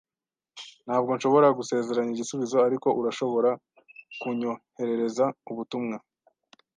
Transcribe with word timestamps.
Ntabwo 0.85 1.09
nshobora 1.13 1.47
gusezeranya 1.59 2.11
igisubizo, 2.13 2.57
ariko 2.67 2.87
urashobora 2.99 3.49
kunyoherereza 4.19 5.25
ubutumwa. 5.51 5.97